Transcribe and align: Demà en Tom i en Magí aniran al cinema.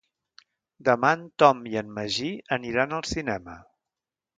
Demà 0.87 1.11
en 1.19 1.27
Tom 1.43 1.61
i 1.75 1.79
en 1.85 1.93
Magí 2.01 2.33
aniran 2.59 3.01
al 3.01 3.11
cinema. 3.15 3.65